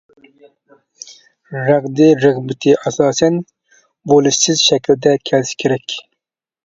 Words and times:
رەغدى-رىغبىتى، 1.67 2.73
ئاساسەن 2.83 3.37
بولۇشسىز 4.13 4.65
شەكلىدە 4.71 5.15
كەلسە 5.33 5.61
كېرەك. 5.65 6.01